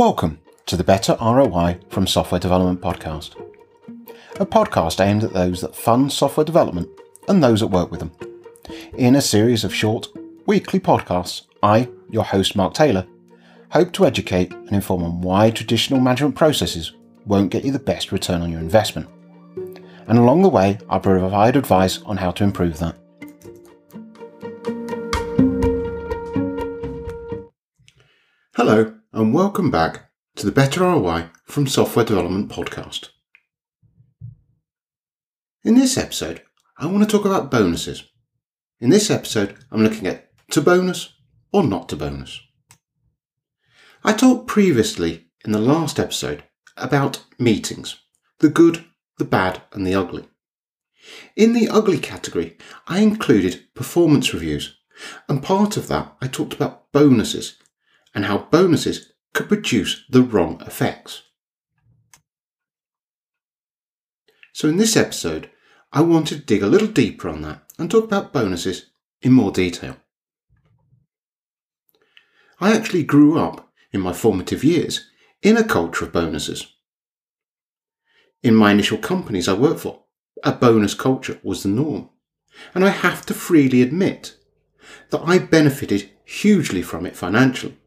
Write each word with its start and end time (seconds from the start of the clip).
Welcome 0.00 0.40
to 0.64 0.78
the 0.78 0.82
Better 0.82 1.14
ROI 1.20 1.78
from 1.90 2.06
Software 2.06 2.38
Development 2.38 2.80
podcast, 2.80 3.38
a 4.40 4.46
podcast 4.46 4.98
aimed 4.98 5.24
at 5.24 5.34
those 5.34 5.60
that 5.60 5.76
fund 5.76 6.10
software 6.10 6.46
development 6.46 6.88
and 7.28 7.44
those 7.44 7.60
that 7.60 7.66
work 7.66 7.90
with 7.90 8.00
them. 8.00 8.12
In 8.94 9.14
a 9.14 9.20
series 9.20 9.62
of 9.62 9.74
short, 9.74 10.08
weekly 10.46 10.80
podcasts, 10.80 11.42
I, 11.62 11.90
your 12.08 12.24
host 12.24 12.56
Mark 12.56 12.72
Taylor, 12.72 13.06
hope 13.72 13.92
to 13.92 14.06
educate 14.06 14.50
and 14.52 14.72
inform 14.72 15.02
on 15.02 15.20
why 15.20 15.50
traditional 15.50 16.00
management 16.00 16.34
processes 16.34 16.94
won't 17.26 17.50
get 17.50 17.66
you 17.66 17.70
the 17.70 17.78
best 17.78 18.10
return 18.10 18.40
on 18.40 18.50
your 18.50 18.60
investment. 18.60 19.06
And 20.06 20.16
along 20.16 20.40
the 20.40 20.48
way, 20.48 20.78
I 20.88 20.98
provide 20.98 21.56
advice 21.56 22.00
on 22.04 22.16
how 22.16 22.30
to 22.30 22.44
improve 22.44 22.78
that. 22.78 22.96
Hello, 28.56 28.94
and 29.20 29.34
welcome 29.34 29.70
back 29.70 30.10
to 30.34 30.46
the 30.46 30.50
Better 30.50 30.80
ROI 30.80 31.28
from 31.44 31.66
Software 31.66 32.06
Development 32.06 32.48
podcast. 32.48 33.10
In 35.62 35.74
this 35.74 35.98
episode, 35.98 36.40
I 36.78 36.86
want 36.86 37.02
to 37.02 37.06
talk 37.06 37.26
about 37.26 37.50
bonuses. 37.50 38.02
In 38.80 38.88
this 38.88 39.10
episode, 39.10 39.56
I'm 39.70 39.82
looking 39.82 40.06
at 40.06 40.30
to 40.52 40.62
bonus 40.62 41.12
or 41.52 41.62
not 41.62 41.90
to 41.90 41.96
bonus. 41.96 42.40
I 44.02 44.14
talked 44.14 44.46
previously 44.46 45.26
in 45.44 45.52
the 45.52 45.58
last 45.58 46.00
episode 46.00 46.42
about 46.78 47.22
meetings 47.38 48.00
the 48.38 48.48
good, 48.48 48.86
the 49.18 49.26
bad, 49.26 49.60
and 49.72 49.86
the 49.86 49.94
ugly. 49.94 50.30
In 51.36 51.52
the 51.52 51.68
ugly 51.68 51.98
category, 51.98 52.56
I 52.86 53.00
included 53.00 53.64
performance 53.74 54.32
reviews, 54.32 54.78
and 55.28 55.42
part 55.42 55.76
of 55.76 55.88
that 55.88 56.16
I 56.22 56.26
talked 56.26 56.54
about 56.54 56.90
bonuses 56.90 57.58
and 58.14 58.26
how 58.26 58.38
bonuses 58.50 59.12
could 59.32 59.48
produce 59.48 60.04
the 60.10 60.22
wrong 60.22 60.60
effects. 60.66 61.22
So, 64.52 64.68
in 64.68 64.76
this 64.76 64.96
episode, 64.96 65.50
I 65.92 66.02
wanted 66.02 66.40
to 66.40 66.44
dig 66.44 66.62
a 66.62 66.66
little 66.66 66.88
deeper 66.88 67.28
on 67.28 67.42
that 67.42 67.62
and 67.78 67.90
talk 67.90 68.04
about 68.04 68.32
bonuses 68.32 68.90
in 69.22 69.32
more 69.32 69.52
detail. 69.52 69.96
I 72.60 72.76
actually 72.76 73.04
grew 73.04 73.38
up 73.38 73.72
in 73.92 74.00
my 74.00 74.12
formative 74.12 74.62
years 74.62 75.08
in 75.42 75.56
a 75.56 75.64
culture 75.64 76.04
of 76.04 76.12
bonuses. 76.12 76.66
In 78.42 78.54
my 78.54 78.72
initial 78.72 78.98
companies 78.98 79.48
I 79.48 79.54
worked 79.54 79.80
for, 79.80 80.04
a 80.44 80.52
bonus 80.52 80.94
culture 80.94 81.40
was 81.42 81.62
the 81.62 81.68
norm, 81.68 82.10
and 82.74 82.84
I 82.84 82.90
have 82.90 83.24
to 83.26 83.34
freely 83.34 83.82
admit 83.82 84.36
that 85.10 85.22
I 85.24 85.38
benefited 85.38 86.10
hugely 86.24 86.82
from 86.82 87.06
it 87.06 87.16
financially. 87.16 87.79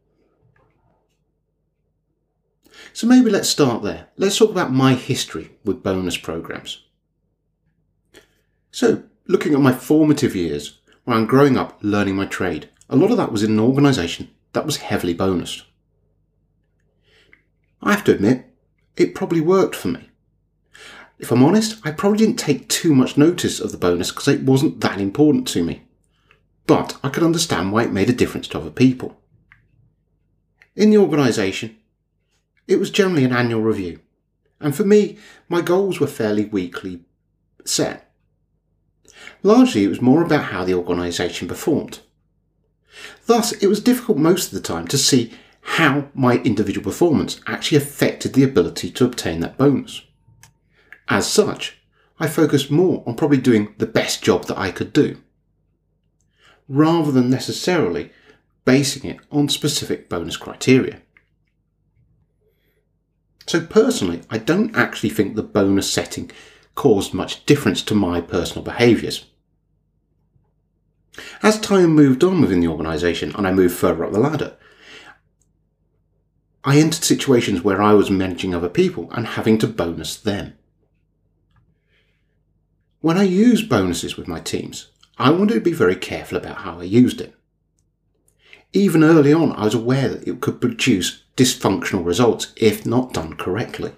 So 2.92 3.06
maybe 3.06 3.30
let's 3.30 3.48
start 3.48 3.82
there. 3.82 4.08
Let's 4.16 4.38
talk 4.38 4.50
about 4.50 4.72
my 4.72 4.94
history 4.94 5.52
with 5.64 5.82
bonus 5.82 6.16
programs. 6.16 6.84
So, 8.70 9.04
looking 9.26 9.54
at 9.54 9.60
my 9.60 9.72
formative 9.72 10.34
years, 10.34 10.80
when 11.04 11.16
I'm 11.16 11.26
growing 11.26 11.56
up 11.56 11.78
learning 11.80 12.16
my 12.16 12.26
trade, 12.26 12.68
a 12.88 12.96
lot 12.96 13.10
of 13.10 13.16
that 13.16 13.32
was 13.32 13.42
in 13.42 13.52
an 13.52 13.60
organisation 13.60 14.30
that 14.52 14.66
was 14.66 14.78
heavily 14.78 15.14
bonused. 15.14 15.62
I 17.82 17.92
have 17.92 18.04
to 18.04 18.14
admit, 18.14 18.46
it 18.96 19.14
probably 19.14 19.40
worked 19.40 19.76
for 19.76 19.88
me. 19.88 20.10
If 21.18 21.30
I'm 21.30 21.42
honest, 21.42 21.78
I 21.84 21.90
probably 21.90 22.18
didn't 22.18 22.38
take 22.38 22.68
too 22.68 22.94
much 22.94 23.16
notice 23.16 23.60
of 23.60 23.72
the 23.72 23.78
bonus 23.78 24.10
because 24.10 24.28
it 24.28 24.42
wasn't 24.42 24.80
that 24.80 25.00
important 25.00 25.46
to 25.48 25.62
me. 25.62 25.82
But 26.66 26.98
I 27.02 27.10
could 27.10 27.22
understand 27.22 27.72
why 27.72 27.84
it 27.84 27.92
made 27.92 28.08
a 28.08 28.14
difference 28.14 28.48
to 28.48 28.58
other 28.58 28.70
people. 28.70 29.20
In 30.74 30.90
the 30.90 30.98
organisation, 30.98 31.76
it 32.66 32.76
was 32.76 32.90
generally 32.90 33.24
an 33.24 33.32
annual 33.32 33.62
review. 33.62 34.00
And 34.60 34.74
for 34.74 34.84
me, 34.84 35.18
my 35.48 35.60
goals 35.60 36.00
were 36.00 36.06
fairly 36.06 36.44
weakly 36.44 37.04
set. 37.64 38.12
Largely, 39.42 39.84
it 39.84 39.88
was 39.88 40.00
more 40.00 40.22
about 40.22 40.46
how 40.46 40.64
the 40.64 40.74
organisation 40.74 41.48
performed. 41.48 42.00
Thus, 43.26 43.52
it 43.52 43.66
was 43.66 43.80
difficult 43.80 44.18
most 44.18 44.46
of 44.46 44.54
the 44.54 44.66
time 44.66 44.86
to 44.88 44.98
see 44.98 45.32
how 45.60 46.08
my 46.14 46.36
individual 46.38 46.84
performance 46.84 47.40
actually 47.46 47.78
affected 47.78 48.32
the 48.32 48.44
ability 48.44 48.90
to 48.92 49.04
obtain 49.04 49.40
that 49.40 49.56
bonus. 49.58 50.02
As 51.08 51.26
such, 51.26 51.78
I 52.18 52.28
focused 52.28 52.70
more 52.70 53.02
on 53.06 53.16
probably 53.16 53.38
doing 53.38 53.74
the 53.78 53.86
best 53.86 54.22
job 54.22 54.44
that 54.46 54.58
I 54.58 54.70
could 54.70 54.92
do, 54.92 55.18
rather 56.68 57.10
than 57.10 57.28
necessarily 57.28 58.10
basing 58.64 59.10
it 59.10 59.18
on 59.30 59.48
specific 59.48 60.08
bonus 60.08 60.36
criteria. 60.36 61.02
So 63.46 63.60
personally, 63.64 64.22
I 64.30 64.38
don't 64.38 64.74
actually 64.74 65.10
think 65.10 65.34
the 65.34 65.42
bonus 65.42 65.92
setting 65.92 66.30
caused 66.74 67.14
much 67.14 67.44
difference 67.46 67.82
to 67.82 67.94
my 67.94 68.20
personal 68.20 68.64
behaviours. 68.64 69.26
As 71.42 71.60
time 71.60 71.90
moved 71.90 72.24
on 72.24 72.40
within 72.40 72.60
the 72.60 72.68
organisation 72.68 73.34
and 73.36 73.46
I 73.46 73.52
moved 73.52 73.76
further 73.76 74.04
up 74.04 74.12
the 74.12 74.18
ladder, 74.18 74.56
I 76.64 76.78
entered 76.78 77.04
situations 77.04 77.62
where 77.62 77.82
I 77.82 77.92
was 77.92 78.10
managing 78.10 78.54
other 78.54 78.70
people 78.70 79.10
and 79.12 79.26
having 79.26 79.58
to 79.58 79.66
bonus 79.66 80.16
them. 80.16 80.54
When 83.00 83.18
I 83.18 83.24
used 83.24 83.68
bonuses 83.68 84.16
with 84.16 84.26
my 84.26 84.40
teams, 84.40 84.88
I 85.18 85.30
wanted 85.30 85.54
to 85.54 85.60
be 85.60 85.74
very 85.74 85.94
careful 85.94 86.38
about 86.38 86.58
how 86.58 86.80
I 86.80 86.84
used 86.84 87.20
it. 87.20 87.34
Even 88.76 89.04
early 89.04 89.32
on, 89.32 89.52
I 89.52 89.64
was 89.64 89.74
aware 89.74 90.08
that 90.08 90.26
it 90.26 90.40
could 90.40 90.60
produce 90.60 91.22
dysfunctional 91.36 92.04
results 92.04 92.52
if 92.56 92.84
not 92.84 93.14
done 93.14 93.34
correctly. 93.34 93.92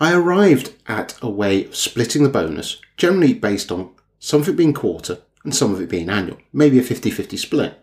I 0.00 0.12
arrived 0.12 0.74
at 0.88 1.16
a 1.22 1.30
way 1.30 1.66
of 1.66 1.76
splitting 1.76 2.24
the 2.24 2.28
bonus, 2.28 2.80
generally 2.96 3.34
based 3.34 3.70
on 3.70 3.90
some 4.18 4.40
of 4.40 4.48
it 4.48 4.56
being 4.56 4.74
quarter 4.74 5.18
and 5.44 5.54
some 5.54 5.72
of 5.72 5.80
it 5.80 5.88
being 5.88 6.10
annual, 6.10 6.38
maybe 6.52 6.78
a 6.80 6.82
50 6.82 7.08
50 7.08 7.36
split. 7.36 7.78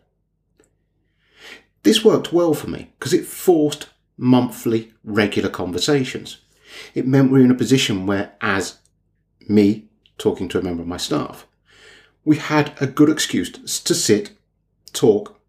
This 1.83 2.03
worked 2.03 2.33
well 2.33 2.53
for 2.53 2.69
me 2.69 2.91
because 2.99 3.13
it 3.13 3.25
forced 3.25 3.87
monthly 4.17 4.91
regular 5.05 5.49
conversations. 5.49 6.39
It 6.93 7.07
meant 7.07 7.31
we 7.31 7.39
we're 7.39 7.45
in 7.45 7.51
a 7.51 7.55
position 7.55 8.05
where, 8.05 8.33
as 8.41 8.79
me 9.47 9.85
talking 10.17 10.49
to 10.49 10.59
a 10.59 10.61
member 10.61 10.81
of 10.81 10.87
my 10.87 10.97
staff, 10.97 11.47
we 12.25 12.35
had 12.35 12.73
a 12.81 12.87
good 12.87 13.09
excuse 13.09 13.51
to 13.51 13.93
sit, 13.93 14.31
talk, 14.93 15.39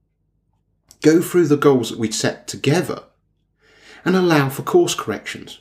go 1.02 1.20
through 1.20 1.46
the 1.46 1.56
goals 1.56 1.90
that 1.90 1.98
we'd 1.98 2.14
set 2.14 2.48
together 2.48 3.04
and 4.04 4.16
allow 4.16 4.48
for 4.48 4.62
course 4.62 4.94
corrections. 4.94 5.60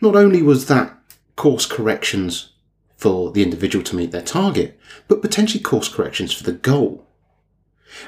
Not 0.00 0.16
only 0.16 0.42
was 0.42 0.66
that 0.66 0.98
course 1.36 1.66
corrections 1.66 2.52
for 2.96 3.30
the 3.32 3.42
individual 3.42 3.84
to 3.84 3.96
meet 3.96 4.12
their 4.12 4.22
target, 4.22 4.78
but 5.08 5.22
potentially 5.22 5.62
course 5.62 5.88
corrections 5.88 6.32
for 6.32 6.42
the 6.42 6.52
goal. 6.52 7.06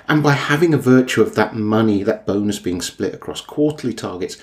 And 0.09 0.22
by 0.22 0.33
having 0.33 0.75
a 0.75 0.78
virtue 0.78 1.22
of 1.22 1.34
that 1.34 1.54
money, 1.54 2.03
that 2.03 2.27
bonus 2.27 2.59
being 2.59 2.81
split 2.81 3.15
across 3.15 3.41
quarterly 3.41 3.94
targets 3.94 4.37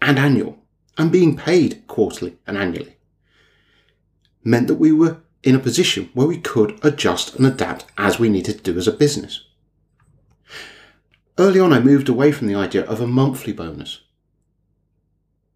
and 0.00 0.18
annual, 0.18 0.58
and 0.98 1.12
being 1.12 1.36
paid 1.36 1.86
quarterly 1.86 2.36
and 2.46 2.56
annually, 2.56 2.96
meant 4.44 4.66
that 4.66 4.74
we 4.74 4.92
were 4.92 5.18
in 5.42 5.54
a 5.54 5.60
position 5.60 6.10
where 6.14 6.26
we 6.26 6.38
could 6.38 6.78
adjust 6.82 7.34
and 7.36 7.46
adapt 7.46 7.84
as 7.98 8.18
we 8.18 8.28
needed 8.28 8.58
to 8.58 8.72
do 8.72 8.78
as 8.78 8.86
a 8.86 8.92
business. 8.92 9.44
Early 11.38 11.58
on, 11.58 11.72
I 11.72 11.80
moved 11.80 12.08
away 12.08 12.30
from 12.30 12.46
the 12.46 12.54
idea 12.54 12.84
of 12.84 13.00
a 13.00 13.06
monthly 13.06 13.52
bonus 13.52 14.00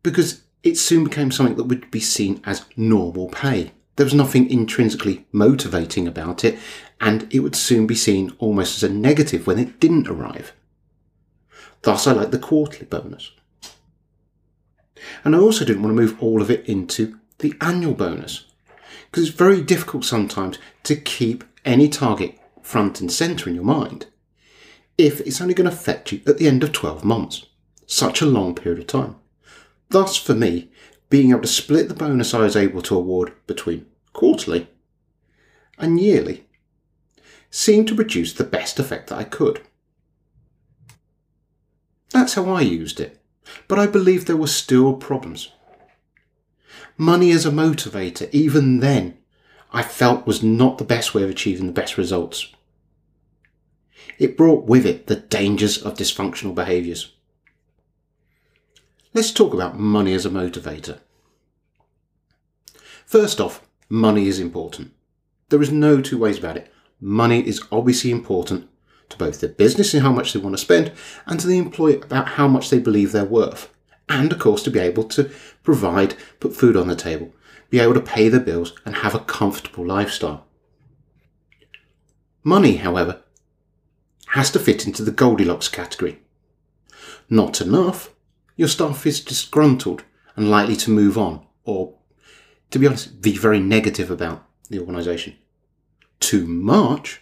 because 0.02 0.42
it 0.62 0.76
soon 0.76 1.04
became 1.04 1.30
something 1.30 1.56
that 1.56 1.64
would 1.64 1.90
be 1.90 2.00
seen 2.00 2.40
as 2.44 2.64
normal 2.76 3.28
pay. 3.28 3.72
There 3.96 4.06
was 4.06 4.14
nothing 4.14 4.50
intrinsically 4.50 5.26
motivating 5.32 6.06
about 6.06 6.44
it, 6.44 6.58
and 7.00 7.32
it 7.32 7.40
would 7.40 7.56
soon 7.56 7.86
be 7.86 7.94
seen 7.94 8.32
almost 8.38 8.76
as 8.76 8.90
a 8.90 8.92
negative 8.92 9.46
when 9.46 9.58
it 9.58 9.80
didn't 9.80 10.08
arrive. 10.08 10.52
Thus, 11.82 12.06
I 12.06 12.12
liked 12.12 12.30
the 12.30 12.38
quarterly 12.38 12.86
bonus. 12.86 13.30
And 15.24 15.36
I 15.36 15.38
also 15.38 15.64
didn't 15.64 15.82
want 15.82 15.96
to 15.96 16.02
move 16.02 16.22
all 16.22 16.42
of 16.42 16.50
it 16.50 16.66
into 16.66 17.18
the 17.38 17.54
annual 17.60 17.94
bonus 17.94 18.44
because 19.16 19.30
it's 19.30 19.38
very 19.38 19.62
difficult 19.62 20.04
sometimes 20.04 20.58
to 20.82 20.94
keep 20.94 21.42
any 21.64 21.88
target 21.88 22.38
front 22.60 23.00
and 23.00 23.10
centre 23.10 23.48
in 23.48 23.54
your 23.54 23.64
mind 23.64 24.04
if 24.98 25.20
it's 25.20 25.40
only 25.40 25.54
going 25.54 25.66
to 25.66 25.74
affect 25.74 26.12
you 26.12 26.20
at 26.26 26.36
the 26.36 26.46
end 26.46 26.62
of 26.62 26.70
12 26.70 27.02
months. 27.02 27.46
Such 27.86 28.20
a 28.20 28.26
long 28.26 28.54
period 28.54 28.78
of 28.78 28.86
time. 28.86 29.16
Thus, 29.88 30.18
for 30.18 30.34
me, 30.34 30.70
being 31.08 31.30
able 31.30 31.40
to 31.40 31.48
split 31.48 31.88
the 31.88 31.94
bonus 31.94 32.34
I 32.34 32.40
was 32.40 32.56
able 32.56 32.82
to 32.82 32.94
award 32.94 33.32
between 33.46 33.86
quarterly 34.12 34.68
and 35.78 35.98
yearly 35.98 36.44
seemed 37.50 37.88
to 37.88 37.94
produce 37.94 38.34
the 38.34 38.44
best 38.44 38.78
effect 38.78 39.08
that 39.08 39.18
I 39.18 39.24
could. 39.24 39.62
That's 42.10 42.34
how 42.34 42.50
I 42.50 42.60
used 42.60 43.00
it, 43.00 43.18
but 43.66 43.78
I 43.78 43.86
believe 43.86 44.26
there 44.26 44.36
were 44.36 44.46
still 44.46 44.92
problems. 44.92 45.52
Money 46.96 47.30
as 47.30 47.46
a 47.46 47.50
motivator, 47.50 48.28
even 48.32 48.80
then, 48.80 49.16
I 49.72 49.82
felt 49.82 50.26
was 50.26 50.42
not 50.42 50.78
the 50.78 50.84
best 50.84 51.14
way 51.14 51.22
of 51.22 51.30
achieving 51.30 51.66
the 51.66 51.72
best 51.72 51.98
results 51.98 52.48
it 54.18 54.36
brought 54.36 54.64
with 54.64 54.86
it 54.86 55.06
the 55.06 55.16
dangers 55.16 55.82
of 55.82 55.94
dysfunctional 55.94 56.54
behaviours. 56.54 57.12
Let's 59.12 59.32
talk 59.32 59.54
about 59.54 59.78
money 59.78 60.12
as 60.12 60.26
a 60.26 60.30
motivator. 60.30 60.98
First 63.04 63.40
off, 63.40 63.66
money 63.88 64.26
is 64.26 64.40
important. 64.40 64.92
There 65.48 65.62
is 65.62 65.70
no 65.70 66.00
two 66.00 66.18
ways 66.18 66.38
about 66.38 66.56
it. 66.56 66.72
Money 67.00 67.46
is 67.46 67.62
obviously 67.70 68.10
important 68.10 68.68
to 69.08 69.16
both 69.16 69.40
the 69.40 69.48
business 69.48 69.94
and 69.94 70.02
how 70.02 70.12
much 70.12 70.32
they 70.32 70.40
want 70.40 70.54
to 70.54 70.62
spend, 70.62 70.92
and 71.26 71.38
to 71.38 71.46
the 71.46 71.58
employee 71.58 72.00
about 72.00 72.30
how 72.30 72.48
much 72.48 72.70
they 72.70 72.80
believe 72.80 73.12
they're 73.12 73.24
worth. 73.24 73.72
And 74.08 74.32
of 74.32 74.38
course, 74.38 74.62
to 74.64 74.70
be 74.70 74.78
able 74.78 75.04
to 75.04 75.30
provide, 75.62 76.14
put 76.40 76.54
food 76.54 76.76
on 76.76 76.86
the 76.86 76.96
table, 76.96 77.32
be 77.70 77.80
able 77.80 77.94
to 77.94 78.00
pay 78.00 78.28
the 78.28 78.40
bills, 78.40 78.72
and 78.84 78.96
have 78.96 79.14
a 79.14 79.20
comfortable 79.20 79.84
lifestyle. 79.84 80.46
Money, 82.44 82.76
however, 82.76 83.22
has 84.28 84.50
to 84.52 84.58
fit 84.58 84.86
into 84.86 85.02
the 85.02 85.10
Goldilocks 85.10 85.68
category. 85.68 86.20
Not 87.28 87.60
enough, 87.60 88.10
your 88.56 88.68
staff 88.68 89.04
is 89.06 89.20
disgruntled 89.20 90.04
and 90.36 90.50
likely 90.50 90.76
to 90.76 90.90
move 90.90 91.18
on, 91.18 91.44
or, 91.64 91.94
to 92.70 92.78
be 92.78 92.86
honest, 92.86 93.20
be 93.20 93.36
very 93.36 93.58
negative 93.58 94.10
about 94.10 94.46
the 94.70 94.78
organisation. 94.78 95.34
Too 96.20 96.46
much, 96.46 97.20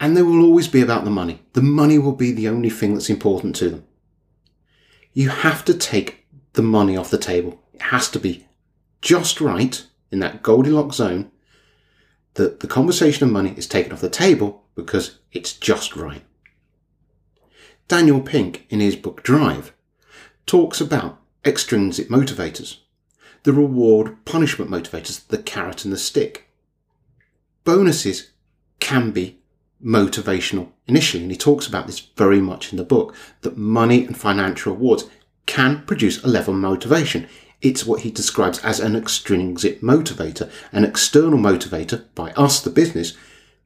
and 0.00 0.16
they 0.16 0.22
will 0.22 0.42
always 0.42 0.68
be 0.68 0.80
about 0.80 1.04
the 1.04 1.10
money. 1.10 1.42
The 1.52 1.62
money 1.62 1.98
will 1.98 2.12
be 2.12 2.32
the 2.32 2.48
only 2.48 2.70
thing 2.70 2.94
that's 2.94 3.10
important 3.10 3.56
to 3.56 3.70
them. 3.70 3.84
You 5.18 5.30
have 5.30 5.64
to 5.64 5.74
take 5.74 6.26
the 6.52 6.62
money 6.62 6.96
off 6.96 7.10
the 7.10 7.18
table. 7.18 7.60
It 7.74 7.82
has 7.82 8.08
to 8.10 8.20
be 8.20 8.46
just 9.02 9.40
right 9.40 9.84
in 10.12 10.20
that 10.20 10.44
Goldilocks 10.44 10.94
zone 10.94 11.32
that 12.34 12.60
the 12.60 12.68
conversation 12.68 13.26
of 13.26 13.32
money 13.32 13.52
is 13.56 13.66
taken 13.66 13.90
off 13.90 14.00
the 14.00 14.10
table 14.10 14.62
because 14.76 15.18
it's 15.32 15.54
just 15.54 15.96
right. 15.96 16.22
Daniel 17.88 18.20
Pink, 18.20 18.64
in 18.70 18.78
his 18.78 18.94
book 18.94 19.24
Drive, 19.24 19.72
talks 20.46 20.80
about 20.80 21.20
extrinsic 21.44 22.08
motivators, 22.08 22.76
the 23.42 23.52
reward 23.52 24.24
punishment 24.24 24.70
motivators, 24.70 25.26
the 25.26 25.38
carrot 25.38 25.84
and 25.84 25.92
the 25.92 25.98
stick. 25.98 26.48
Bonuses 27.64 28.30
can 28.78 29.10
be 29.10 29.37
motivational 29.84 30.68
initially, 30.86 31.22
and 31.22 31.32
he 31.32 31.38
talks 31.38 31.66
about 31.66 31.86
this 31.86 32.00
very 32.00 32.40
much 32.40 32.72
in 32.72 32.78
the 32.78 32.84
book 32.84 33.14
that 33.42 33.56
money 33.56 34.04
and 34.04 34.16
financial 34.16 34.72
rewards 34.72 35.04
can 35.46 35.84
produce 35.86 36.22
a 36.22 36.28
level 36.28 36.54
of 36.54 36.60
motivation. 36.60 37.28
It's 37.60 37.86
what 37.86 38.00
he 38.00 38.10
describes 38.10 38.58
as 38.60 38.80
an 38.80 38.94
extrinsic 38.94 39.80
motivator, 39.80 40.50
an 40.72 40.84
external 40.84 41.38
motivator 41.38 42.04
by 42.14 42.32
us, 42.32 42.60
the 42.60 42.70
business, 42.70 43.16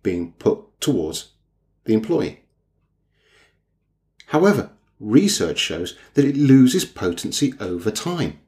being 0.03 0.32
put 0.38 0.81
towards 0.81 1.32
the 1.85 1.94
employee. 1.94 2.41
However, 4.26 4.70
research 4.99 5.58
shows 5.58 5.97
that 6.15 6.25
it 6.25 6.37
loses 6.37 6.85
potency 6.85 7.55
over 7.61 7.91
time 7.91 8.38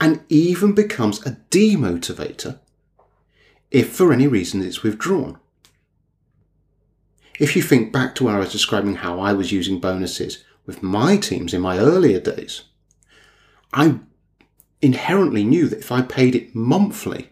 and 0.00 0.22
even 0.28 0.74
becomes 0.74 1.24
a 1.24 1.38
demotivator 1.50 2.58
if 3.70 3.90
for 3.90 4.12
any 4.12 4.26
reason 4.26 4.62
it's 4.62 4.82
withdrawn. 4.82 5.38
If 7.38 7.56
you 7.56 7.62
think 7.62 7.92
back 7.92 8.14
to 8.16 8.24
where 8.24 8.36
I 8.36 8.40
was 8.40 8.52
describing 8.52 8.96
how 8.96 9.20
I 9.20 9.32
was 9.32 9.52
using 9.52 9.80
bonuses 9.80 10.44
with 10.66 10.82
my 10.82 11.16
teams 11.16 11.54
in 11.54 11.60
my 11.60 11.78
earlier 11.78 12.20
days, 12.20 12.62
I 13.72 13.98
inherently 14.80 15.44
knew 15.44 15.68
that 15.68 15.78
if 15.78 15.90
I 15.90 16.02
paid 16.02 16.34
it 16.34 16.54
monthly, 16.54 17.30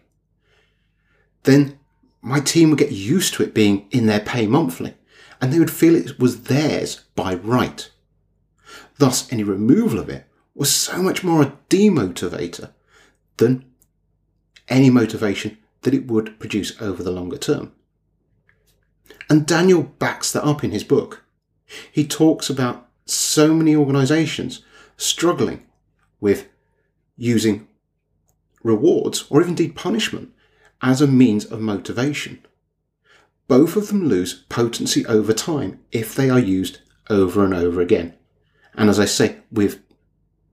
then 1.43 1.79
my 2.21 2.39
team 2.39 2.69
would 2.69 2.79
get 2.79 2.91
used 2.91 3.33
to 3.35 3.43
it 3.43 3.53
being 3.53 3.87
in 3.91 4.05
their 4.05 4.19
pay 4.19 4.47
monthly 4.47 4.95
and 5.39 5.51
they 5.51 5.59
would 5.59 5.71
feel 5.71 5.95
it 5.95 6.19
was 6.19 6.43
theirs 6.43 7.03
by 7.15 7.33
right. 7.33 7.89
Thus, 8.97 9.31
any 9.31 9.43
removal 9.43 9.99
of 9.99 10.09
it 10.09 10.27
was 10.53 10.73
so 10.73 11.01
much 11.01 11.23
more 11.23 11.41
a 11.41 11.53
demotivator 11.69 12.71
than 13.37 13.65
any 14.69 14.89
motivation 14.89 15.57
that 15.81 15.93
it 15.93 16.07
would 16.07 16.39
produce 16.39 16.79
over 16.79 17.01
the 17.01 17.11
longer 17.11 17.37
term. 17.37 17.71
And 19.29 19.45
Daniel 19.45 19.83
backs 19.83 20.31
that 20.31 20.43
up 20.43 20.63
in 20.63 20.71
his 20.71 20.83
book. 20.83 21.23
He 21.91 22.05
talks 22.05 22.49
about 22.49 22.87
so 23.05 23.53
many 23.53 23.75
organizations 23.75 24.63
struggling 24.97 25.65
with 26.19 26.47
using 27.17 27.67
rewards 28.63 29.25
or 29.29 29.41
even 29.41 29.51
indeed 29.51 29.75
punishment 29.75 30.31
as 30.81 31.01
a 31.01 31.07
means 31.07 31.45
of 31.45 31.61
motivation. 31.61 32.45
Both 33.47 33.75
of 33.75 33.87
them 33.87 34.07
lose 34.07 34.45
potency 34.49 35.05
over 35.05 35.33
time 35.33 35.79
if 35.91 36.15
they 36.15 36.29
are 36.29 36.39
used 36.39 36.79
over 37.09 37.43
and 37.43 37.53
over 37.53 37.81
again. 37.81 38.13
And 38.75 38.89
as 38.89 38.99
I 38.99 39.05
say, 39.05 39.37
with 39.51 39.81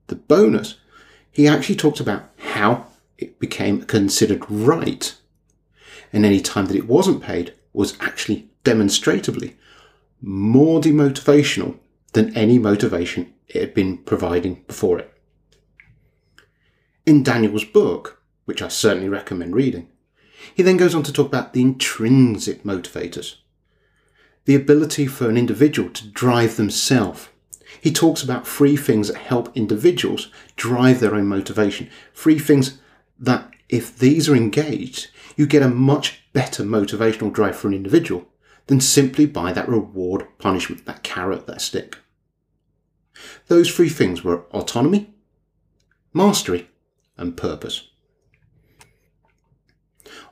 the 0.07 0.15
bonus, 0.15 0.75
he 1.31 1.47
actually 1.47 1.75
talked 1.75 1.99
about 1.99 2.29
how 2.37 2.87
it 3.17 3.39
became 3.39 3.83
considered 3.83 4.43
right. 4.49 5.15
And 6.11 6.25
any 6.25 6.41
time 6.41 6.65
that 6.65 6.75
it 6.75 6.87
wasn't 6.87 7.23
paid 7.23 7.53
was 7.73 7.97
actually 7.99 8.49
demonstrably 8.63 9.55
more 10.21 10.81
demotivational 10.81 11.77
than 12.13 12.35
any 12.35 12.59
motivation 12.59 13.33
it 13.47 13.61
had 13.61 13.73
been 13.73 13.97
providing 13.97 14.63
before 14.67 14.99
it. 14.99 15.13
In 17.05 17.23
Daniel's 17.23 17.63
book, 17.65 18.21
which 18.45 18.61
I 18.61 18.67
certainly 18.67 19.09
recommend 19.09 19.55
reading, 19.55 19.87
he 20.53 20.63
then 20.63 20.77
goes 20.77 20.95
on 20.95 21.03
to 21.03 21.13
talk 21.13 21.27
about 21.27 21.53
the 21.53 21.61
intrinsic 21.61 22.63
motivators, 22.63 23.35
the 24.45 24.55
ability 24.55 25.07
for 25.07 25.29
an 25.29 25.37
individual 25.37 25.89
to 25.91 26.07
drive 26.07 26.55
themselves. 26.55 27.29
He 27.81 27.91
talks 27.91 28.23
about 28.23 28.47
three 28.47 28.75
things 28.75 29.07
that 29.07 29.17
help 29.17 29.55
individuals 29.55 30.31
drive 30.55 30.99
their 30.99 31.15
own 31.15 31.27
motivation, 31.27 31.89
three 32.13 32.39
things 32.39 32.79
that, 33.19 33.51
if 33.69 33.97
these 33.97 34.27
are 34.27 34.35
engaged, 34.35 35.09
you 35.35 35.45
get 35.45 35.61
a 35.61 35.67
much 35.67 36.23
better 36.39 36.63
motivational 36.63 37.33
drive 37.33 37.57
for 37.57 37.67
an 37.67 37.73
individual 37.73 38.25
than 38.67 38.79
simply 38.79 39.25
by 39.25 39.51
that 39.51 39.67
reward 39.67 40.25
punishment, 40.37 40.85
that 40.85 41.03
carrot, 41.03 41.45
that 41.47 41.59
stick. 41.59 41.97
Those 43.47 43.69
three 43.69 43.89
things 43.89 44.23
were 44.23 44.45
autonomy, 44.51 45.13
mastery, 46.13 46.69
and 47.17 47.35
purpose. 47.35 47.89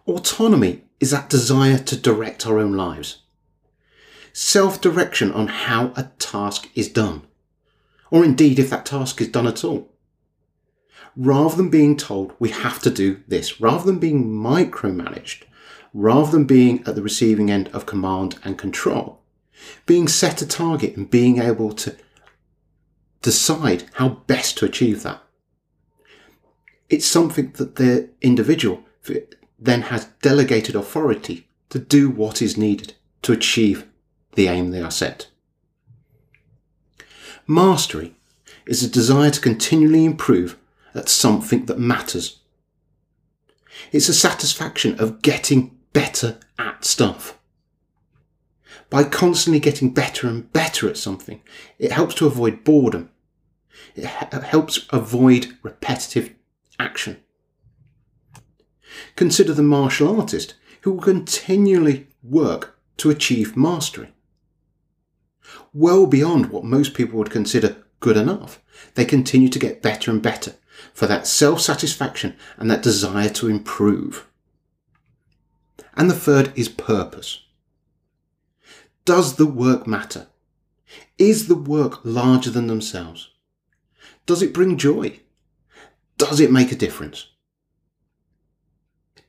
Autonomy 0.05 0.83
is 1.01 1.11
that 1.11 1.29
desire 1.29 1.77
to 1.79 1.97
direct 1.97 2.47
our 2.47 2.57
own 2.57 2.71
lives. 2.71 3.23
Self 4.31 4.79
direction 4.79 5.33
on 5.33 5.47
how 5.47 5.91
a 5.97 6.03
task 6.19 6.69
is 6.73 6.87
done, 6.87 7.23
or 8.11 8.23
indeed 8.23 8.59
if 8.59 8.69
that 8.69 8.85
task 8.85 9.19
is 9.19 9.27
done 9.27 9.45
at 9.45 9.65
all. 9.65 9.91
Rather 11.17 11.55
than 11.55 11.69
being 11.69 11.97
told 11.97 12.33
we 12.37 12.49
have 12.49 12.79
to 12.79 12.91
do 12.91 13.23
this, 13.27 13.59
rather 13.59 13.83
than 13.83 13.97
being 13.97 14.23
micromanaged, 14.25 15.43
rather 15.91 16.31
than 16.31 16.45
being 16.45 16.83
at 16.85 16.93
the 16.93 17.01
receiving 17.01 17.49
end 17.49 17.67
of 17.69 17.87
command 17.87 18.37
and 18.43 18.55
control, 18.55 19.19
being 19.87 20.07
set 20.07 20.43
a 20.43 20.47
target 20.47 20.95
and 20.95 21.09
being 21.09 21.39
able 21.39 21.73
to 21.73 21.95
decide 23.23 23.85
how 23.93 24.09
best 24.27 24.59
to 24.59 24.65
achieve 24.65 25.01
that. 25.01 25.19
It's 26.87 27.07
something 27.07 27.51
that 27.53 27.77
the 27.77 28.09
individual 28.21 28.83
then 29.57 29.81
has 29.83 30.05
delegated 30.21 30.75
authority 30.75 31.47
to 31.69 31.79
do 31.79 32.11
what 32.11 32.43
is 32.43 32.57
needed 32.57 32.93
to 33.23 33.33
achieve 33.33 33.87
the 34.35 34.47
aim 34.47 34.69
they 34.69 34.81
are 34.81 34.91
set. 34.91 35.29
Mastery 37.47 38.13
is 38.67 38.83
a 38.83 38.89
desire 38.89 39.31
to 39.31 39.41
continually 39.41 40.05
improve 40.05 40.57
at 40.97 41.09
something 41.09 41.65
that 41.65 41.79
matters. 41.79 42.39
It's 43.91 44.09
a 44.09 44.13
satisfaction 44.13 44.99
of 44.99 45.21
getting 45.21 45.77
better 45.93 46.39
at 46.57 46.83
stuff. 46.83 47.37
By 48.89 49.03
constantly 49.03 49.59
getting 49.59 49.93
better 49.93 50.27
and 50.27 50.51
better 50.51 50.89
at 50.89 50.97
something, 50.97 51.41
it 51.77 51.91
helps 51.91 52.15
to 52.15 52.27
avoid 52.27 52.63
boredom. 52.63 53.11
It 53.95 54.05
uh, 54.33 54.41
helps 54.41 54.85
avoid 54.91 55.57
repetitive 55.61 56.33
action. 56.79 57.17
Consider 59.15 59.53
the 59.53 59.63
martial 59.63 60.19
artist 60.19 60.55
who 60.81 60.93
will 60.93 61.01
continually 61.01 62.07
work 62.23 62.79
to 62.97 63.09
achieve 63.09 63.57
mastery. 63.57 64.13
Well 65.73 66.07
beyond 66.07 66.47
what 66.47 66.63
most 66.63 66.93
people 66.93 67.17
would 67.19 67.29
consider 67.29 67.83
good 67.99 68.17
enough, 68.17 68.61
they 68.95 69.05
continue 69.05 69.49
to 69.49 69.59
get 69.59 69.81
better 69.81 70.11
and 70.11 70.21
better 70.21 70.55
for 70.93 71.07
that 71.07 71.27
self 71.27 71.61
satisfaction 71.61 72.35
and 72.57 72.69
that 72.69 72.83
desire 72.83 73.29
to 73.29 73.49
improve. 73.49 74.27
And 75.95 76.09
the 76.09 76.15
third 76.15 76.51
is 76.55 76.69
purpose. 76.69 77.43
Does 79.05 79.35
the 79.35 79.45
work 79.45 79.87
matter? 79.87 80.27
Is 81.17 81.47
the 81.47 81.55
work 81.55 81.99
larger 82.03 82.49
than 82.49 82.67
themselves? 82.67 83.29
Does 84.25 84.41
it 84.41 84.53
bring 84.53 84.77
joy? 84.77 85.19
Does 86.17 86.39
it 86.39 86.51
make 86.51 86.71
a 86.71 86.75
difference? 86.75 87.27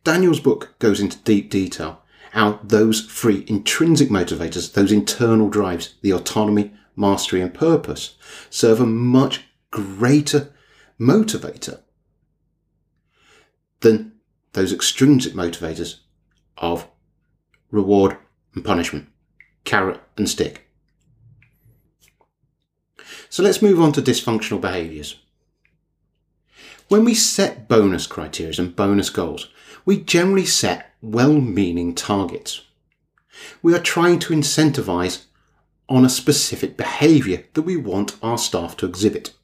Daniel's 0.05 0.41
book 0.41 0.75
goes 0.79 1.01
into 1.01 1.19
deep 1.19 1.51
detail 1.51 2.03
how 2.33 2.61
those 2.63 3.03
three 3.03 3.45
intrinsic 3.47 4.11
motivators, 4.11 4.73
those 4.73 4.93
internal 4.93 5.49
drives, 5.49 5.95
the 6.03 6.13
autonomy, 6.13 6.73
mastery, 6.95 7.41
and 7.41 7.55
purpose, 7.55 8.17
serve 8.51 8.81
a 8.81 8.87
much 8.87 9.45
greater 9.71 10.53
motivator 11.01 11.81
than 13.81 14.13
those 14.53 14.73
extrinsic 14.73 15.35
motivators 15.35 16.01
of 16.57 16.89
reward 17.71 18.17
and 18.55 18.65
punishment, 18.65 19.09
carrot 19.65 20.01
and 20.17 20.29
stick. 20.29 20.69
So 23.31 23.43
let's 23.43 23.63
move 23.63 23.81
on 23.81 23.93
to 23.93 24.03
dysfunctional 24.03 24.61
behaviours. 24.61 25.21
When 26.89 27.05
we 27.05 27.15
set 27.15 27.69
bonus 27.69 28.07
criteria 28.07 28.55
and 28.59 28.75
bonus 28.75 29.11
goals, 29.11 29.51
we 29.85 30.01
generally 30.01 30.47
set 30.47 30.95
well 31.03 31.35
meaning 31.35 31.95
targets. 31.95 32.63
We 33.63 33.75
are 33.75 33.81
trying 33.81 34.19
to 34.21 34.35
incentivise 34.35 35.27
on 35.89 36.05
a 36.05 36.11
specific 36.11 36.77
behaviour 36.77 37.45
that 37.55 37.63
we 37.63 37.77
want 37.77 38.17
our 38.23 38.39
staff 38.39 38.77
to 38.79 38.87
exhibit. 38.87 39.35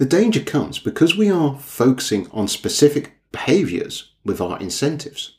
The 0.00 0.06
danger 0.06 0.40
comes 0.40 0.78
because 0.78 1.14
we 1.14 1.30
are 1.30 1.58
focusing 1.58 2.26
on 2.30 2.48
specific 2.48 3.18
behaviours 3.32 4.14
with 4.24 4.40
our 4.40 4.58
incentives. 4.58 5.36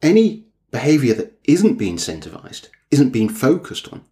Any 0.00 0.46
behaviour 0.70 1.12
that 1.14 1.36
isn't 1.42 1.74
being 1.74 1.96
incentivised, 1.96 2.68
isn't 2.92 3.10
being 3.10 3.28
focused 3.28 3.92
on, 3.92 4.04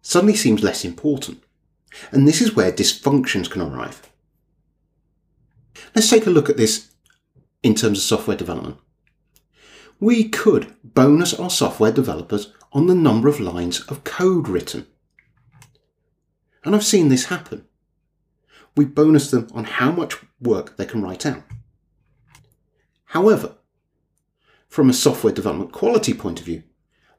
suddenly 0.00 0.34
seems 0.34 0.62
less 0.62 0.82
important. 0.82 1.42
And 2.10 2.26
this 2.26 2.40
is 2.40 2.56
where 2.56 2.72
dysfunctions 2.72 3.50
can 3.50 3.60
arrive. 3.60 4.10
Let's 5.94 6.08
take 6.08 6.26
a 6.26 6.30
look 6.30 6.48
at 6.48 6.56
this 6.56 6.88
in 7.62 7.74
terms 7.74 7.98
of 7.98 8.04
software 8.04 8.36
development. 8.38 8.78
We 10.00 10.26
could 10.26 10.74
bonus 10.82 11.34
our 11.34 11.50
software 11.50 11.92
developers 11.92 12.54
on 12.72 12.86
the 12.86 12.94
number 12.94 13.28
of 13.28 13.40
lines 13.40 13.82
of 13.88 14.04
code 14.04 14.48
written. 14.48 14.86
And 16.64 16.74
I've 16.74 16.82
seen 16.82 17.10
this 17.10 17.26
happen. 17.26 17.66
We 18.76 18.84
bonus 18.84 19.30
them 19.30 19.48
on 19.52 19.64
how 19.64 19.90
much 19.92 20.16
work 20.40 20.76
they 20.76 20.86
can 20.86 21.02
write 21.02 21.26
out. 21.26 21.42
However, 23.06 23.56
from 24.68 24.88
a 24.88 24.94
software 24.94 25.32
development 25.32 25.72
quality 25.72 26.14
point 26.14 26.38
of 26.38 26.46
view, 26.46 26.62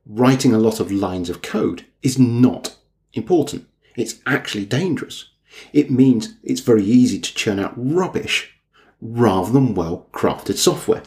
writing 0.05 0.53
a 0.53 0.60
lot 0.60 0.79
of 0.79 0.91
lines 0.91 1.29
of 1.29 1.41
code 1.41 1.86
is 2.01 2.17
not 2.17 2.77
important. 3.13 3.67
It's 3.96 4.20
actually 4.25 4.65
dangerous. 4.65 5.29
It 5.74 5.91
means 5.91 6.36
it's 6.43 6.62
very 6.62 6.86
easy 6.86 7.20
to 7.20 7.36
churn 7.36 7.60
out 7.60 7.74
rubbish 7.75 8.55
rather 9.01 9.51
than 9.51 9.75
well 9.75 10.08
crafted 10.13 10.55
software. 10.55 11.03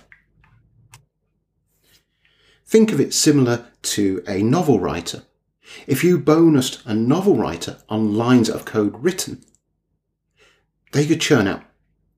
Think 2.67 2.93
of 2.93 3.01
it 3.01 3.15
similar 3.15 3.67
to 3.83 4.23
a 4.27 4.43
novel 4.43 4.81
writer. 4.81 5.23
If 5.87 6.05
you 6.05 6.19
bonused 6.19 6.85
a 6.85 6.95
novel 6.95 7.37
writer 7.37 7.79
on 7.89 8.17
lines 8.17 8.51
of 8.51 8.65
code 8.65 9.03
written, 9.03 9.45
they 10.95 11.05
could 11.05 11.21
churn 11.21 11.49
out 11.49 11.65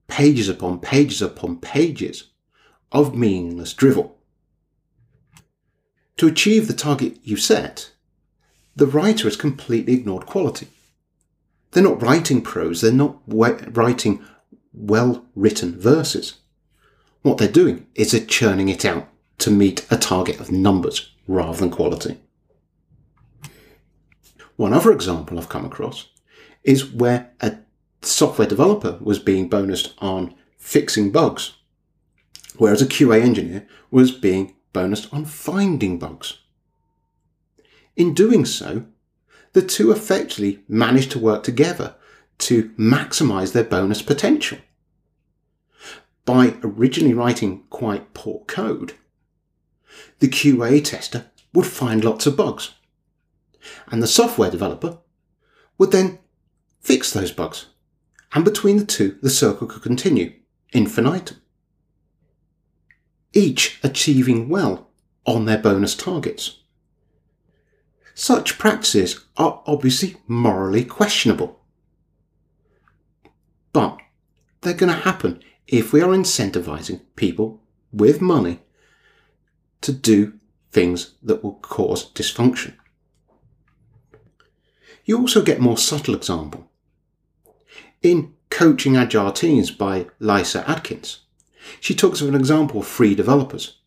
pages 0.07 0.47
upon 0.47 0.79
pages 0.79 1.19
upon 1.19 1.57
pages 1.57 2.25
of 2.91 3.15
meaningless 3.15 3.73
drivel. 3.73 4.19
To 6.17 6.27
achieve 6.27 6.67
the 6.67 6.73
target 6.73 7.17
you 7.23 7.37
set, 7.37 7.91
the 8.75 8.85
writer 8.85 9.23
has 9.23 9.35
completely 9.35 9.93
ignored 9.93 10.27
quality. 10.27 10.67
They're 11.71 11.83
not 11.83 12.01
writing 12.03 12.43
prose, 12.43 12.81
they're 12.81 12.91
not 12.91 13.17
writing 13.27 14.23
well 14.71 15.25
written 15.35 15.79
verses. 15.79 16.35
What 17.23 17.39
they're 17.39 17.47
doing 17.47 17.87
is 17.95 18.11
they're 18.11 18.25
churning 18.25 18.69
it 18.69 18.85
out 18.85 19.09
to 19.39 19.49
meet 19.49 19.87
a 19.89 19.97
target 19.97 20.39
of 20.39 20.51
numbers 20.51 21.15
rather 21.27 21.57
than 21.57 21.71
quality. 21.71 22.19
One 24.55 24.73
other 24.73 24.91
example 24.91 25.39
I've 25.39 25.49
come 25.49 25.65
across 25.65 26.09
is 26.63 26.91
where 26.93 27.31
a 27.41 27.57
software 28.01 28.47
developer 28.47 28.97
was 29.01 29.19
being 29.19 29.49
bonused 29.49 29.93
on 29.99 30.35
fixing 30.57 31.11
bugs, 31.11 31.57
whereas 32.57 32.81
a 32.81 32.85
QA 32.85 33.21
engineer 33.21 33.67
was 33.91 34.11
being 34.11 34.55
bonused 34.73 35.11
on 35.13 35.25
finding 35.25 35.97
bugs. 35.97 36.39
In 37.95 38.13
doing 38.13 38.45
so, 38.45 38.85
the 39.53 39.61
two 39.61 39.91
effectively 39.91 40.63
managed 40.67 41.11
to 41.11 41.19
work 41.19 41.43
together 41.43 41.95
to 42.39 42.69
maximize 42.77 43.53
their 43.53 43.63
bonus 43.63 44.01
potential. 44.01 44.59
By 46.25 46.55
originally 46.61 47.13
writing 47.13 47.63
quite 47.69 48.13
poor 48.13 48.43
code, 48.45 48.93
the 50.19 50.27
QA 50.27 50.83
tester 50.83 51.31
would 51.53 51.65
find 51.65 52.03
lots 52.03 52.27
of 52.27 52.37
bugs. 52.37 52.75
And 53.87 54.03
the 54.03 54.07
software 54.07 54.51
developer 54.51 54.99
would 55.77 55.91
then 55.91 56.19
fix 56.81 57.11
those 57.11 57.31
bugs. 57.31 57.67
And 58.33 58.43
between 58.43 58.77
the 58.77 58.85
two, 58.85 59.17
the 59.21 59.29
circle 59.29 59.67
could 59.67 59.81
continue 59.81 60.33
infinitum. 60.73 61.37
Each 63.33 63.79
achieving 63.83 64.49
well 64.49 64.89
on 65.25 65.45
their 65.45 65.57
bonus 65.57 65.95
targets. 65.95 66.59
Such 68.13 68.57
practices 68.57 69.25
are 69.37 69.61
obviously 69.67 70.17
morally 70.27 70.83
questionable. 70.83 71.59
But 73.73 73.99
they're 74.61 74.73
going 74.73 74.91
to 74.91 75.01
happen 75.01 75.43
if 75.67 75.93
we 75.93 76.01
are 76.01 76.09
incentivizing 76.09 77.01
people 77.15 77.61
with 77.91 78.21
money 78.21 78.61
to 79.81 79.91
do 79.91 80.33
things 80.71 81.13
that 81.21 81.43
will 81.43 81.55
cause 81.55 82.11
dysfunction. 82.11 82.73
You 85.05 85.19
also 85.19 85.41
get 85.41 85.59
more 85.59 85.77
subtle 85.77 86.15
example. 86.15 86.66
In 88.01 88.33
Coaching 88.49 88.95
Agile 88.95 89.31
Teams 89.31 89.71
by 89.71 90.07
Lyssa 90.19 90.63
Adkins, 90.69 91.21
she 91.79 91.95
talks 91.95 92.21
of 92.21 92.29
an 92.29 92.35
example 92.35 92.81
of 92.81 92.87
three 92.87 93.15
developers. 93.15 93.77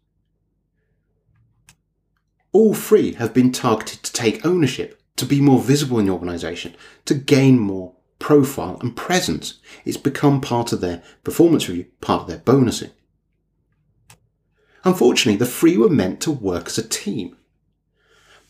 All 2.52 2.74
three 2.74 3.12
have 3.14 3.32
been 3.32 3.52
targeted 3.52 4.02
to 4.02 4.12
take 4.12 4.44
ownership, 4.44 5.00
to 5.16 5.24
be 5.24 5.40
more 5.40 5.60
visible 5.60 6.00
in 6.00 6.06
the 6.06 6.12
organisation, 6.12 6.74
to 7.04 7.14
gain 7.14 7.58
more 7.58 7.94
profile 8.18 8.78
and 8.80 8.96
presence. 8.96 9.60
It's 9.84 9.96
become 9.96 10.40
part 10.40 10.72
of 10.72 10.80
their 10.80 11.02
performance 11.22 11.68
review, 11.68 11.86
part 12.00 12.22
of 12.22 12.28
their 12.28 12.38
bonusing. 12.38 12.90
Unfortunately, 14.84 15.36
the 15.36 15.46
three 15.46 15.76
were 15.76 15.88
meant 15.88 16.20
to 16.22 16.30
work 16.32 16.66
as 16.66 16.78
a 16.78 16.86
team. 16.86 17.36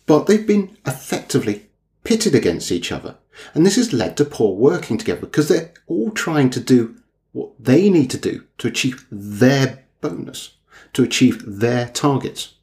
But 0.07 0.26
they've 0.26 0.47
been 0.47 0.79
effectively 0.87 1.67
pitted 2.02 2.35
against 2.35 2.73
each 2.73 2.90
other. 2.90 3.17
And 3.55 3.65
this 3.65 3.77
has 3.77 3.93
led 3.93 4.17
to 4.17 4.25
poor 4.25 4.55
working 4.55 4.99
together 4.99 5.21
because 5.21 5.49
they're 5.49 5.73
all 5.87 6.11
trying 6.11 6.51
to 6.51 6.61
do 6.61 6.97
what 7.33 7.53
they 7.59 7.89
need 7.89 8.11
to 8.11 8.19
do 8.19 8.45
to 8.59 8.69
achieve 8.69 9.07
their 9.11 9.85
bonus, 10.01 10.57
to 10.93 11.03
achieve 11.03 11.43
their 11.47 11.89
targets, 11.89 12.55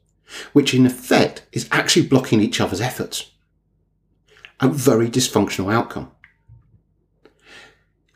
which 0.52 0.74
in 0.74 0.86
effect 0.86 1.46
is 1.52 1.68
actually 1.70 2.06
blocking 2.06 2.40
each 2.40 2.60
other's 2.60 2.80
efforts. 2.80 3.32
A 4.60 4.68
very 4.68 5.08
dysfunctional 5.08 5.72
outcome. 5.72 6.10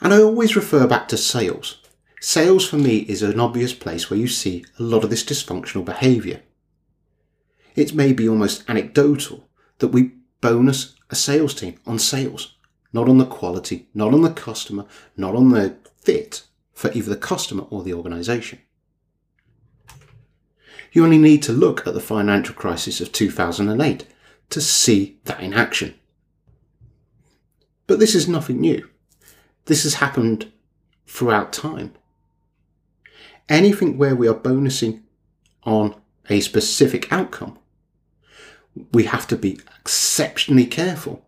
And 0.01 0.13
I 0.13 0.21
always 0.21 0.57
refer 0.57 0.87
back 0.87 1.09
to 1.09 1.17
sales 1.17 1.83
Sales 2.23 2.65
for 2.69 2.77
me 2.77 2.99
is 2.99 3.21
an 3.25 3.41
obvious 3.41 3.75
place 3.75 4.09
where 4.09 4.19
you 4.19 4.29
see 4.29 4.65
a 4.79 4.83
lot 4.85 5.03
of 5.03 5.11
this 5.11 5.25
dysfunctional 5.25 5.85
behaviour. 5.85 6.41
It 7.75 7.95
may 7.95 8.13
be 8.13 8.29
almost 8.29 8.63
anecdotal 8.69 9.49
that 9.79 9.89
we 9.89 10.13
bonus 10.43 10.95
a 11.09 11.15
sales 11.15 11.55
team 11.55 11.79
on 11.87 11.99
sales, 11.99 12.57
not 12.93 13.09
on 13.09 13.17
the 13.17 13.25
quality, 13.25 13.89
not 13.95 14.13
on 14.13 14.21
the 14.21 14.31
customer, 14.33 14.85
not 15.17 15.35
on 15.35 15.49
the 15.49 15.77
fit 15.97 16.43
for 16.75 16.93
either 16.93 17.09
the 17.09 17.17
customer 17.17 17.65
or 17.71 17.83
the 17.83 17.95
organisation. 17.95 18.59
You 20.93 21.05
only 21.05 21.19
need 21.19 21.43
to 21.45 21.53
look 21.53 21.87
at 21.87 21.95
the 21.95 22.01
financial 22.01 22.55
crisis 22.55 23.01
of 23.01 23.13
2008 23.13 24.07
to 24.51 24.61
see 24.61 25.19
that 25.25 25.41
in 25.41 25.55
action. 25.55 25.95
But 27.87 27.99
this 27.99 28.15
is 28.15 28.29
nothing 28.29 28.61
new. 28.61 28.91
This 29.65 29.85
has 29.85 29.95
happened 29.95 30.53
throughout 31.07 31.53
time 31.53 31.95
anything 33.49 33.99
where 33.99 34.17
we 34.17 34.29
are 34.29 34.35
bonusing 34.35 35.03
on 35.65 35.95
a 36.31 36.41
specific 36.41 37.13
outcome, 37.13 37.59
we 38.93 39.05
have 39.05 39.27
to 39.29 39.37
be 39.37 39.59
exceptionally 39.81 40.67
careful 40.67 41.27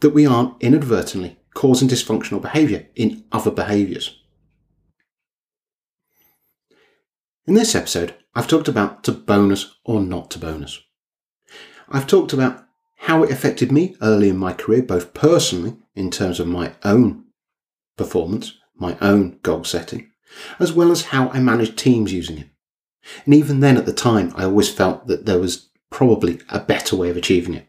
that 0.00 0.10
we 0.10 0.26
aren't 0.26 0.60
inadvertently 0.60 1.38
causing 1.54 1.88
dysfunctional 1.88 2.40
behaviour 2.40 2.86
in 2.94 3.24
other 3.32 3.50
behaviours. 3.50 4.18
In 7.46 7.54
this 7.54 7.74
episode, 7.74 8.14
I've 8.34 8.46
talked 8.46 8.68
about 8.68 9.02
to 9.04 9.12
bonus 9.12 9.74
or 9.84 10.00
not 10.00 10.30
to 10.32 10.38
bonus. 10.38 10.80
I've 11.88 12.06
talked 12.06 12.32
about 12.32 12.64
how 12.98 13.22
it 13.22 13.30
affected 13.30 13.72
me 13.72 13.96
early 14.00 14.28
in 14.28 14.36
my 14.36 14.52
career, 14.52 14.82
both 14.82 15.14
personally 15.14 15.76
in 15.94 16.10
terms 16.10 16.38
of 16.38 16.46
my 16.46 16.72
own 16.84 17.24
performance, 17.96 18.54
my 18.76 18.96
own 19.00 19.38
goal 19.42 19.64
setting, 19.64 20.10
as 20.58 20.72
well 20.72 20.92
as 20.92 21.06
how 21.06 21.28
I 21.30 21.40
managed 21.40 21.76
teams 21.76 22.12
using 22.12 22.38
it. 22.38 22.48
And 23.24 23.34
even 23.34 23.60
then, 23.60 23.76
at 23.76 23.86
the 23.86 23.92
time, 23.92 24.32
I 24.36 24.44
always 24.44 24.72
felt 24.72 25.06
that 25.08 25.26
there 25.26 25.38
was 25.38 25.69
probably 25.90 26.40
a 26.48 26.60
better 26.60 26.96
way 26.96 27.10
of 27.10 27.16
achieving 27.16 27.54
it. 27.54 27.66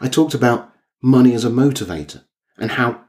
I 0.00 0.08
talked 0.08 0.34
about 0.34 0.72
money 1.02 1.34
as 1.34 1.44
a 1.44 1.50
motivator 1.50 2.24
and 2.56 2.72
how 2.72 3.04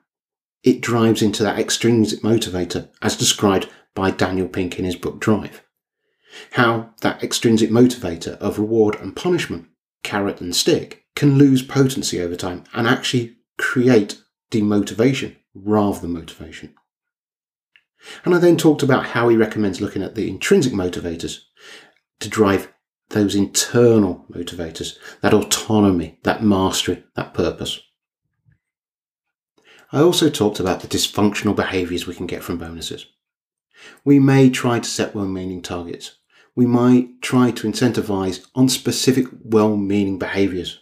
it 0.63 0.81
drives 0.81 1.21
into 1.21 1.43
that 1.43 1.59
extrinsic 1.59 2.21
motivator 2.21 2.89
as 3.01 3.15
described 3.15 3.69
by 3.95 4.11
Daniel 4.11 4.47
Pink 4.47 4.77
in 4.77 4.85
his 4.85 4.95
book 4.95 5.19
Drive. 5.19 5.63
How 6.51 6.93
that 7.01 7.23
extrinsic 7.23 7.69
motivator 7.69 8.37
of 8.37 8.59
reward 8.59 8.95
and 8.95 9.15
punishment, 9.15 9.67
carrot 10.03 10.41
and 10.41 10.55
stick, 10.55 11.05
can 11.15 11.37
lose 11.37 11.61
potency 11.61 12.21
over 12.21 12.35
time 12.35 12.63
and 12.73 12.87
actually 12.87 13.37
create 13.57 14.21
demotivation 14.51 15.35
rather 15.53 15.99
than 15.99 16.13
motivation. 16.13 16.73
And 18.23 18.33
I 18.33 18.37
then 18.37 18.57
talked 18.57 18.83
about 18.83 19.07
how 19.07 19.27
he 19.27 19.35
recommends 19.35 19.81
looking 19.81 20.03
at 20.03 20.15
the 20.15 20.29
intrinsic 20.29 20.71
motivators 20.71 21.39
to 22.19 22.29
drive 22.29 22.71
those 23.09 23.35
internal 23.35 24.25
motivators, 24.31 24.97
that 25.21 25.33
autonomy, 25.33 26.19
that 26.23 26.43
mastery, 26.43 27.03
that 27.15 27.33
purpose. 27.33 27.79
I 29.91 30.01
also 30.01 30.29
talked 30.29 30.59
about 30.59 30.81
the 30.81 30.87
dysfunctional 30.87 31.55
behaviours 31.55 32.05
we 32.05 32.13
can 32.13 32.27
get 32.27 32.43
from 32.43 32.59
bonuses. 32.59 33.07
We 34.05 34.19
may 34.19 34.49
try 34.49 34.79
to 34.79 34.89
set 34.89 35.15
well 35.15 35.25
meaning 35.25 35.61
targets. 35.61 36.17
We 36.55 36.65
might 36.65 37.21
try 37.21 37.51
to 37.51 37.67
incentivise 37.67 38.45
on 38.53 38.69
specific 38.69 39.25
well 39.43 39.75
meaning 39.77 40.19
behaviours. 40.19 40.79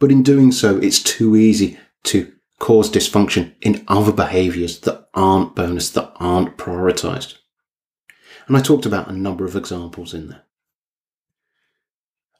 But 0.00 0.10
in 0.10 0.22
doing 0.22 0.52
so, 0.52 0.78
it's 0.78 1.02
too 1.02 1.36
easy 1.36 1.78
to 2.04 2.32
cause 2.58 2.90
dysfunction 2.90 3.54
in 3.60 3.84
other 3.88 4.12
behaviours 4.12 4.80
that 4.80 5.08
aren't 5.14 5.54
bonus, 5.54 5.90
that 5.90 6.12
aren't 6.16 6.56
prioritised. 6.56 7.34
And 8.46 8.56
I 8.56 8.60
talked 8.60 8.86
about 8.86 9.08
a 9.08 9.12
number 9.12 9.44
of 9.44 9.56
examples 9.56 10.14
in 10.14 10.28
there. 10.28 10.42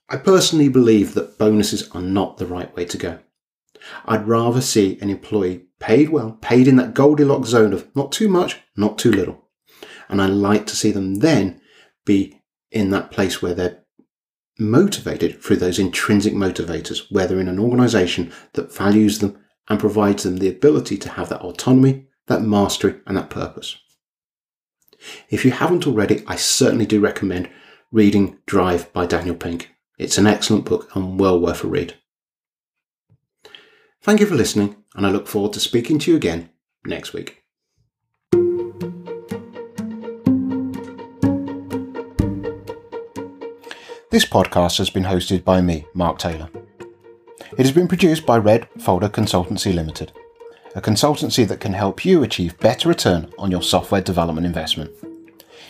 I 0.08 0.16
personally 0.16 0.68
believe 0.68 1.14
that 1.14 1.36
bonuses 1.36 1.90
are 1.90 2.02
not 2.02 2.36
the 2.36 2.46
right 2.46 2.74
way 2.76 2.84
to 2.84 2.96
go. 2.96 3.18
I'd 4.04 4.28
rather 4.28 4.60
see 4.60 4.98
an 5.00 5.10
employee 5.10 5.64
paid 5.80 6.10
well, 6.10 6.38
paid 6.40 6.68
in 6.68 6.76
that 6.76 6.94
Goldilocks 6.94 7.48
zone 7.48 7.72
of 7.72 7.94
not 7.96 8.12
too 8.12 8.28
much, 8.28 8.60
not 8.76 8.98
too 8.98 9.10
little. 9.10 9.48
And 10.08 10.22
I 10.22 10.26
like 10.26 10.66
to 10.66 10.76
see 10.76 10.92
them 10.92 11.16
then 11.16 11.60
be 12.04 12.40
in 12.70 12.90
that 12.90 13.10
place 13.10 13.42
where 13.42 13.54
they're 13.54 13.82
motivated 14.58 15.42
through 15.42 15.56
those 15.56 15.78
intrinsic 15.78 16.32
motivators, 16.32 17.10
where 17.10 17.26
they're 17.26 17.40
in 17.40 17.48
an 17.48 17.58
organization 17.58 18.32
that 18.52 18.72
values 18.72 19.18
them 19.18 19.38
and 19.68 19.80
provides 19.80 20.22
them 20.22 20.38
the 20.38 20.48
ability 20.48 20.96
to 20.98 21.10
have 21.10 21.28
that 21.28 21.40
autonomy, 21.40 22.06
that 22.26 22.42
mastery, 22.42 23.00
and 23.06 23.16
that 23.16 23.28
purpose. 23.28 23.76
If 25.30 25.44
you 25.44 25.50
haven't 25.50 25.86
already, 25.86 26.22
I 26.26 26.36
certainly 26.36 26.86
do 26.86 27.00
recommend 27.00 27.48
reading 27.92 28.38
Drive 28.46 28.92
by 28.92 29.06
Daniel 29.06 29.36
Pink. 29.36 29.70
It's 29.98 30.18
an 30.18 30.26
excellent 30.26 30.64
book 30.64 30.94
and 30.94 31.18
well 31.18 31.40
worth 31.40 31.64
a 31.64 31.68
read. 31.68 31.94
Thank 34.02 34.20
you 34.20 34.26
for 34.26 34.34
listening, 34.34 34.76
and 34.94 35.06
I 35.06 35.10
look 35.10 35.26
forward 35.26 35.52
to 35.54 35.60
speaking 35.60 35.98
to 36.00 36.10
you 36.10 36.16
again 36.16 36.50
next 36.84 37.12
week. 37.12 37.42
This 44.10 44.24
podcast 44.24 44.78
has 44.78 44.88
been 44.88 45.04
hosted 45.04 45.44
by 45.44 45.60
me, 45.60 45.86
Mark 45.92 46.18
Taylor. 46.18 46.48
It 47.58 47.58
has 47.58 47.72
been 47.72 47.88
produced 47.88 48.24
by 48.24 48.38
Red 48.38 48.68
Folder 48.78 49.08
Consultancy 49.08 49.74
Limited, 49.74 50.12
a 50.76 50.80
consultancy 50.80 51.44
that 51.48 51.58
can 51.58 51.72
help 51.72 52.04
you 52.04 52.22
achieve 52.22 52.56
better 52.60 52.88
return 52.88 53.32
on 53.38 53.50
your 53.50 53.62
software 53.62 54.02
development 54.02 54.46
investment. 54.46 54.90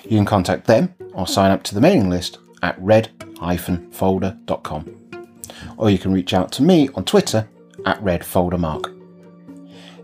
You 0.03 0.19
can 0.19 0.25
contact 0.25 0.67
them 0.67 0.93
or 1.15 1.29
sign 1.29 1.53
up 1.53 1.63
to 1.65 1.75
the 1.77 1.81
mailing 1.81 2.11
list 2.11 2.39
at 2.63 2.77
red-folder.com. 2.81 4.97
Or 5.77 5.91
you 5.91 5.99
can 5.99 6.13
reach 6.13 6.35
out 6.35 6.51
to 6.53 6.63
me 6.65 6.89
on 6.95 7.05
Twitter 7.05 7.49
at 7.87 8.03
redfoldermark. 8.03 8.93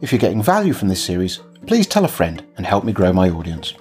If 0.01 0.13
you're 0.13 0.21
getting 0.21 0.43
value 0.43 0.73
from 0.73 0.89
this 0.89 1.03
series, 1.03 1.41
please 1.67 1.89
tell 1.89 2.05
a 2.05 2.09
friend 2.09 2.45
and 2.57 2.65
help 2.65 2.85
me 2.85 2.93
grow 2.93 3.13
my 3.13 3.29
audience. 3.29 3.75